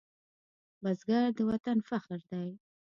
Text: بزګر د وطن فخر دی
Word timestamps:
بزګر 0.83 1.27
د 1.37 1.39
وطن 1.49 1.77
فخر 1.89 2.19
دی 2.29 2.49